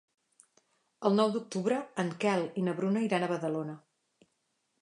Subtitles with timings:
[1.09, 3.81] El nou d'octubre en Quel i na Bruna iran a Badalona.